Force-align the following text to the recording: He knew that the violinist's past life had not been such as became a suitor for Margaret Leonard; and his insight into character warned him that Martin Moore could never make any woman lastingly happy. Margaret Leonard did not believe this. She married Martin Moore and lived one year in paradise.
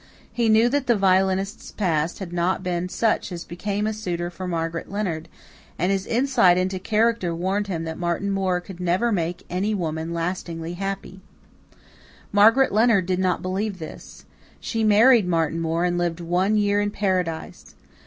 He 0.33 0.49
knew 0.49 0.67
that 0.67 0.87
the 0.87 0.95
violinist's 0.95 1.71
past 1.71 2.15
life 2.15 2.19
had 2.21 2.33
not 2.33 2.63
been 2.63 2.89
such 2.89 3.31
as 3.31 3.43
became 3.45 3.85
a 3.85 3.93
suitor 3.93 4.31
for 4.31 4.47
Margaret 4.47 4.89
Leonard; 4.89 5.29
and 5.77 5.91
his 5.91 6.07
insight 6.07 6.57
into 6.57 6.79
character 6.79 7.35
warned 7.35 7.67
him 7.67 7.83
that 7.83 7.99
Martin 7.99 8.31
Moore 8.31 8.61
could 8.61 8.79
never 8.79 9.11
make 9.11 9.45
any 9.47 9.75
woman 9.75 10.11
lastingly 10.11 10.73
happy. 10.73 11.19
Margaret 12.31 12.71
Leonard 12.71 13.05
did 13.05 13.19
not 13.19 13.43
believe 13.43 13.77
this. 13.77 14.25
She 14.59 14.83
married 14.83 15.27
Martin 15.27 15.59
Moore 15.61 15.85
and 15.85 15.99
lived 15.99 16.19
one 16.19 16.57
year 16.57 16.81
in 16.81 16.89
paradise. 16.89 17.75